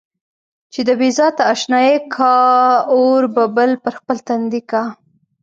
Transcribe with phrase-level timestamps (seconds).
[0.73, 2.35] چې د بې ذاته اشنايي کا
[2.93, 4.83] اور به بل پر خپل تندي کا.